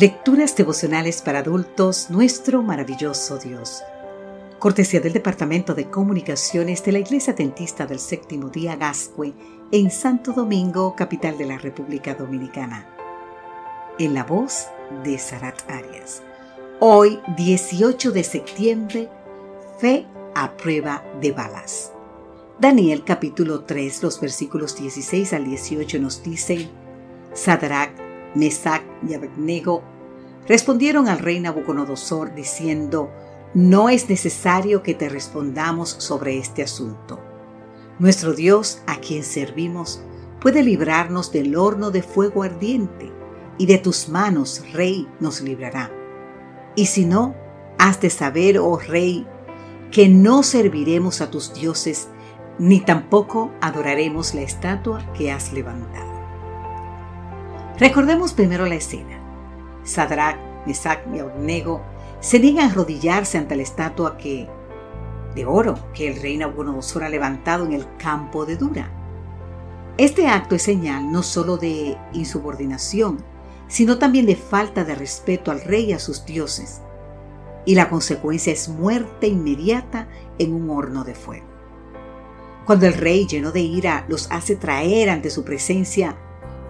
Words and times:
Lecturas 0.00 0.56
devocionales 0.56 1.22
para 1.22 1.38
adultos, 1.38 2.10
nuestro 2.10 2.64
maravilloso 2.64 3.38
Dios. 3.38 3.84
Cortesía 4.58 4.98
del 4.98 5.12
Departamento 5.12 5.72
de 5.72 5.88
Comunicaciones 5.88 6.84
de 6.84 6.90
la 6.90 6.98
Iglesia 6.98 7.32
Dentista 7.32 7.86
del 7.86 8.00
Séptimo 8.00 8.48
Día 8.48 8.74
Gascue 8.74 9.34
en 9.70 9.92
Santo 9.92 10.32
Domingo, 10.32 10.96
capital 10.96 11.38
de 11.38 11.44
la 11.46 11.58
República 11.58 12.16
Dominicana. 12.16 12.88
En 14.00 14.14
la 14.14 14.24
voz 14.24 14.66
de 15.04 15.16
Sarat 15.16 15.62
Arias. 15.70 16.24
Hoy, 16.80 17.20
18 17.36 18.10
de 18.10 18.24
septiembre, 18.24 19.08
fe 19.78 20.06
a 20.34 20.56
prueba 20.56 21.04
de 21.20 21.30
balas. 21.30 21.92
Daniel 22.58 23.04
capítulo 23.04 23.62
3, 23.62 24.02
los 24.02 24.20
versículos 24.20 24.76
16 24.76 25.32
al 25.34 25.44
18 25.44 26.00
nos 26.00 26.20
dicen, 26.24 26.68
Sadrach, 27.32 28.03
Mesac 28.34 28.82
y 29.08 29.14
Abednego 29.14 29.82
respondieron 30.46 31.08
al 31.08 31.18
rey 31.18 31.40
Nabucodonosor 31.40 32.34
diciendo, 32.34 33.10
no 33.54 33.88
es 33.88 34.08
necesario 34.08 34.82
que 34.82 34.94
te 34.94 35.08
respondamos 35.08 35.90
sobre 35.90 36.38
este 36.38 36.62
asunto. 36.62 37.20
Nuestro 37.98 38.32
Dios, 38.32 38.82
a 38.86 38.96
quien 38.96 39.22
servimos, 39.22 40.02
puede 40.40 40.62
librarnos 40.62 41.30
del 41.32 41.56
horno 41.56 41.90
de 41.90 42.02
fuego 42.02 42.42
ardiente, 42.42 43.12
y 43.58 43.66
de 43.66 43.78
tus 43.78 44.08
manos, 44.08 44.62
Rey, 44.72 45.08
nos 45.20 45.40
librará. 45.40 45.90
Y 46.74 46.86
si 46.86 47.04
no, 47.04 47.34
has 47.78 48.00
de 48.00 48.10
saber, 48.10 48.58
oh 48.58 48.78
Rey, 48.78 49.26
que 49.90 50.08
no 50.08 50.42
serviremos 50.42 51.20
a 51.20 51.30
tus 51.30 51.54
dioses, 51.54 52.08
ni 52.58 52.80
tampoco 52.80 53.52
adoraremos 53.60 54.34
la 54.34 54.42
estatua 54.42 55.12
que 55.12 55.30
has 55.30 55.52
levantado. 55.52 56.13
Recordemos 57.78 58.32
primero 58.34 58.66
la 58.66 58.76
escena. 58.76 59.18
Sadrach, 59.82 60.38
Mesach 60.64 61.00
y 61.12 61.18
Abednego 61.18 61.82
se 62.20 62.38
niegan 62.38 62.68
a 62.68 62.70
arrodillarse 62.70 63.36
ante 63.36 63.56
la 63.56 63.62
estatua 63.62 64.16
que, 64.16 64.48
de 65.34 65.44
oro 65.44 65.74
que 65.92 66.08
el 66.08 66.22
rey 66.22 66.38
Nabucodonosor 66.38 67.02
ha 67.02 67.08
levantado 67.08 67.64
en 67.66 67.72
el 67.72 67.84
campo 67.96 68.46
de 68.46 68.56
Dura. 68.56 68.90
Este 69.98 70.28
acto 70.28 70.54
es 70.54 70.62
señal 70.62 71.10
no 71.10 71.24
solo 71.24 71.56
de 71.56 71.96
insubordinación, 72.12 73.24
sino 73.66 73.98
también 73.98 74.26
de 74.26 74.36
falta 74.36 74.84
de 74.84 74.94
respeto 74.94 75.50
al 75.50 75.60
rey 75.60 75.86
y 75.86 75.92
a 75.94 75.98
sus 75.98 76.24
dioses. 76.24 76.80
Y 77.66 77.74
la 77.74 77.90
consecuencia 77.90 78.52
es 78.52 78.68
muerte 78.68 79.26
inmediata 79.26 80.06
en 80.38 80.54
un 80.54 80.70
horno 80.70 81.02
de 81.02 81.14
fuego. 81.14 81.46
Cuando 82.66 82.86
el 82.86 82.94
rey, 82.94 83.26
lleno 83.26 83.50
de 83.50 83.60
ira, 83.60 84.04
los 84.08 84.30
hace 84.30 84.54
traer 84.56 85.10
ante 85.10 85.28
su 85.28 85.44
presencia, 85.44 86.16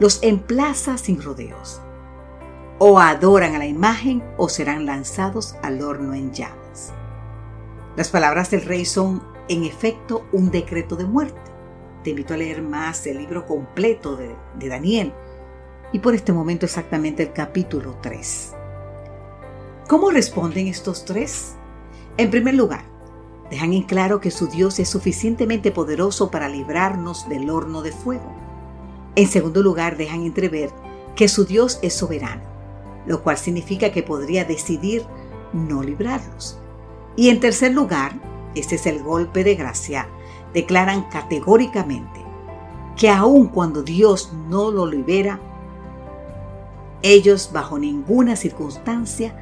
los 0.00 0.22
emplaza 0.22 0.98
sin 0.98 1.22
rodeos. 1.22 1.80
O 2.78 2.98
adoran 2.98 3.54
a 3.54 3.58
la 3.58 3.66
imagen 3.66 4.22
o 4.36 4.48
serán 4.48 4.86
lanzados 4.86 5.54
al 5.62 5.82
horno 5.82 6.14
en 6.14 6.32
llamas. 6.32 6.92
Las 7.96 8.08
palabras 8.08 8.50
del 8.50 8.62
rey 8.62 8.84
son, 8.84 9.22
en 9.48 9.62
efecto, 9.62 10.26
un 10.32 10.50
decreto 10.50 10.96
de 10.96 11.04
muerte. 11.04 11.40
Te 12.02 12.10
invito 12.10 12.34
a 12.34 12.36
leer 12.36 12.60
más 12.60 13.06
el 13.06 13.18
libro 13.18 13.46
completo 13.46 14.16
de, 14.16 14.34
Daniel 14.68 15.12
y 15.92 16.00
por 16.00 16.14
este 16.14 16.32
momento 16.32 16.66
exactamente 16.66 17.22
el 17.22 17.32
capítulo 17.32 17.96
3. 18.02 18.54
¿Cómo 19.88 20.10
responden 20.10 20.66
estos 20.66 21.04
tres? 21.04 21.54
En 22.16 22.30
primer 22.30 22.54
lugar, 22.54 22.84
dejan 23.50 23.72
en 23.72 23.82
claro 23.82 24.20
que 24.20 24.30
su 24.30 24.48
Dios 24.48 24.78
es 24.80 24.88
suficientemente 24.88 25.70
poderoso 25.70 26.30
para 26.30 26.48
librarnos 26.48 27.28
del 27.28 27.48
horno 27.48 27.82
de 27.82 27.92
fuego. 27.92 28.43
En 29.16 29.28
segundo 29.28 29.62
lugar, 29.62 29.96
dejan 29.96 30.22
entrever 30.22 30.70
que 31.14 31.28
su 31.28 31.44
Dios 31.44 31.78
es 31.82 31.94
soberano, 31.94 32.42
lo 33.06 33.22
cual 33.22 33.38
significa 33.38 33.92
que 33.92 34.02
podría 34.02 34.44
decidir 34.44 35.04
no 35.52 35.82
librarlos. 35.82 36.58
Y 37.16 37.28
en 37.28 37.40
tercer 37.40 37.72
lugar, 37.72 38.12
este 38.54 38.74
es 38.74 38.86
el 38.86 39.02
golpe 39.02 39.44
de 39.44 39.54
gracia, 39.54 40.08
declaran 40.52 41.08
categóricamente 41.10 42.24
que 42.96 43.08
aun 43.08 43.48
cuando 43.48 43.82
Dios 43.82 44.32
no 44.48 44.70
lo 44.70 44.86
libera, 44.86 45.40
ellos 47.02 47.50
bajo 47.52 47.78
ninguna 47.78 48.36
circunstancia 48.36 49.34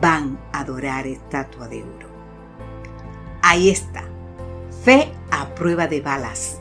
van 0.00 0.38
a 0.52 0.60
adorar 0.60 1.06
estatua 1.06 1.68
de 1.68 1.82
oro. 1.82 2.08
Ahí 3.42 3.70
está, 3.70 4.04
fe 4.84 5.12
a 5.30 5.54
prueba 5.54 5.86
de 5.86 6.00
balas. 6.00 6.58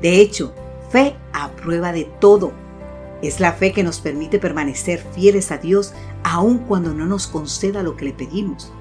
De 0.00 0.20
hecho, 0.20 0.54
Fe 0.90 1.16
a 1.32 1.50
prueba 1.52 1.92
de 1.92 2.04
todo. 2.04 2.52
Es 3.22 3.40
la 3.40 3.52
fe 3.52 3.72
que 3.72 3.82
nos 3.82 4.00
permite 4.00 4.38
permanecer 4.38 5.04
fieles 5.12 5.50
a 5.50 5.58
Dios 5.58 5.92
aun 6.22 6.58
cuando 6.58 6.94
no 6.94 7.06
nos 7.06 7.26
conceda 7.26 7.82
lo 7.82 7.96
que 7.96 8.06
le 8.06 8.12
pedimos. 8.12 8.72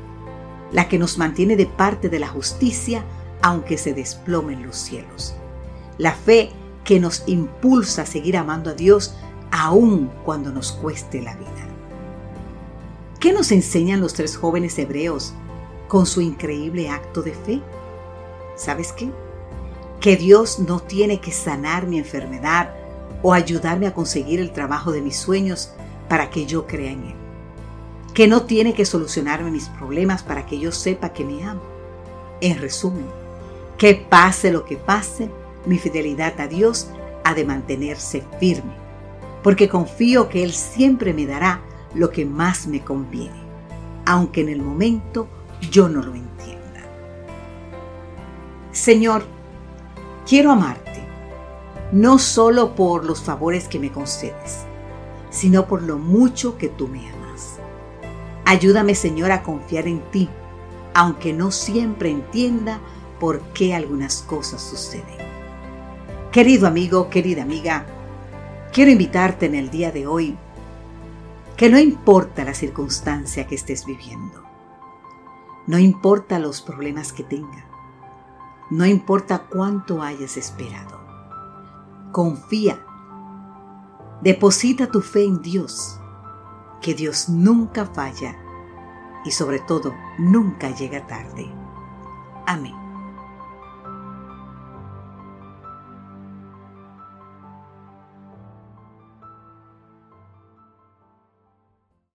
La 0.71 0.87
que 0.87 0.99
nos 0.99 1.17
mantiene 1.17 1.55
de 1.55 1.65
parte 1.65 2.09
de 2.09 2.19
la 2.19 2.27
justicia 2.27 3.03
aunque 3.41 3.77
se 3.77 3.93
desplomen 3.93 4.65
los 4.65 4.77
cielos. 4.77 5.35
La 5.97 6.13
fe 6.13 6.51
que 6.83 6.99
nos 6.99 7.23
impulsa 7.27 8.03
a 8.03 8.05
seguir 8.05 8.37
amando 8.37 8.69
a 8.69 8.73
Dios 8.73 9.15
aun 9.51 10.11
cuando 10.23 10.51
nos 10.51 10.71
cueste 10.71 11.21
la 11.21 11.35
vida. 11.35 11.67
¿Qué 13.19 13.33
nos 13.33 13.51
enseñan 13.51 13.99
los 13.99 14.13
tres 14.13 14.37
jóvenes 14.37 14.77
hebreos 14.77 15.33
con 15.87 16.05
su 16.05 16.21
increíble 16.21 16.89
acto 16.89 17.21
de 17.21 17.33
fe? 17.33 17.61
¿Sabes 18.55 18.93
qué? 18.93 19.11
Que 20.07 20.15
Dios 20.15 20.59
no 20.59 20.79
tiene 20.79 21.19
que 21.19 21.33
sanar 21.33 21.85
mi 21.85 21.97
enfermedad 21.97 22.69
o 23.21 23.33
ayudarme 23.33 23.87
a 23.87 23.93
conseguir 23.93 24.39
el 24.39 24.53
trabajo 24.53 24.93
de 24.93 25.01
mis 25.01 25.17
sueños 25.17 25.73
para 26.07 26.29
que 26.29 26.45
yo 26.45 26.65
crea 26.65 26.93
en 26.93 27.03
Él. 27.07 27.15
Que 28.13 28.25
no 28.25 28.43
tiene 28.43 28.73
que 28.73 28.85
solucionarme 28.85 29.51
mis 29.51 29.67
problemas 29.67 30.23
para 30.23 30.45
que 30.45 30.59
yo 30.59 30.71
sepa 30.71 31.11
que 31.11 31.25
me 31.25 31.43
ama. 31.43 31.61
En 32.39 32.57
resumen, 32.57 33.05
que 33.77 33.95
pase 33.95 34.49
lo 34.49 34.63
que 34.63 34.77
pase, 34.77 35.29
mi 35.65 35.77
fidelidad 35.77 36.39
a 36.39 36.47
Dios 36.47 36.87
ha 37.25 37.33
de 37.33 37.43
mantenerse 37.43 38.23
firme, 38.39 38.71
porque 39.43 39.67
confío 39.67 40.29
que 40.29 40.41
Él 40.41 40.53
siempre 40.53 41.13
me 41.13 41.25
dará 41.25 41.59
lo 41.93 42.11
que 42.11 42.23
más 42.23 42.65
me 42.65 42.79
conviene, 42.79 43.41
aunque 44.05 44.39
en 44.39 44.47
el 44.47 44.61
momento 44.61 45.27
yo 45.69 45.89
no 45.89 46.01
lo 46.01 46.15
entienda. 46.15 46.85
Señor, 48.71 49.35
Quiero 50.27 50.51
amarte, 50.51 51.01
no 51.93 52.19
solo 52.19 52.75
por 52.75 53.05
los 53.05 53.21
favores 53.21 53.69
que 53.69 53.79
me 53.79 53.93
concedes, 53.93 54.65
sino 55.29 55.67
por 55.67 55.83
lo 55.83 55.97
mucho 55.97 56.57
que 56.57 56.67
tú 56.67 56.89
me 56.89 57.09
amas. 57.09 57.59
Ayúdame, 58.43 58.93
Señor, 58.93 59.31
a 59.31 59.41
confiar 59.41 59.87
en 59.87 60.01
ti, 60.11 60.27
aunque 60.93 61.31
no 61.31 61.49
siempre 61.49 62.09
entienda 62.09 62.81
por 63.21 63.39
qué 63.53 63.73
algunas 63.73 64.21
cosas 64.21 64.61
suceden. 64.61 65.05
Querido 66.33 66.67
amigo, 66.67 67.09
querida 67.09 67.43
amiga, 67.43 67.85
quiero 68.73 68.91
invitarte 68.91 69.45
en 69.45 69.55
el 69.55 69.69
día 69.69 69.93
de 69.93 70.07
hoy 70.07 70.35
que 71.55 71.69
no 71.69 71.79
importa 71.79 72.43
la 72.43 72.53
circunstancia 72.53 73.47
que 73.47 73.55
estés 73.55 73.85
viviendo, 73.85 74.43
no 75.67 75.79
importa 75.79 76.37
los 76.37 76.61
problemas 76.61 77.13
que 77.13 77.23
tengas, 77.23 77.66
no 78.69 78.85
importa 78.85 79.47
cuánto 79.47 80.01
hayas 80.01 80.37
esperado. 80.37 80.99
Confía. 82.11 82.79
Deposita 84.21 84.87
tu 84.87 85.01
fe 85.01 85.25
en 85.25 85.41
Dios, 85.41 85.99
que 86.81 86.93
Dios 86.93 87.29
nunca 87.29 87.85
falla 87.85 88.35
y 89.23 89.31
sobre 89.31 89.59
todo 89.59 89.93
nunca 90.17 90.71
llega 90.71 91.05
tarde. 91.05 91.51
Amén. 92.45 92.86